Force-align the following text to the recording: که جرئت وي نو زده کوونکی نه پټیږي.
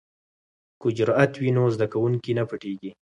که 0.81 0.87
جرئت 0.97 1.31
وي 1.41 1.49
نو 1.57 1.63
زده 1.75 1.87
کوونکی 1.93 2.31
نه 2.39 2.43
پټیږي. 2.49 2.91